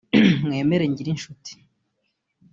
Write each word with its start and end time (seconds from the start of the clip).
Mwemere 0.45 0.85
Ngirishuti 0.91 1.53